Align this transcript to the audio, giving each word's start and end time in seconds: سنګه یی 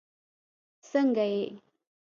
سنګه 0.89 1.25
یی 1.33 1.43